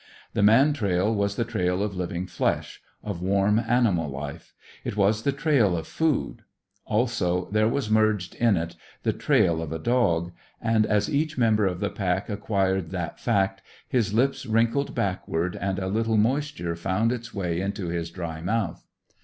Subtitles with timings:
[0.33, 4.51] The man trail was the trail of living flesh, of warm, animal life;
[4.83, 6.41] it was the trail of food.
[6.85, 11.67] Also, there was merged in it the trail of a dog; and as each member
[11.67, 17.11] of the pack acquired that fact, his lips wrinkled backward and a little moisture found
[17.11, 18.87] its way into his dry mouth.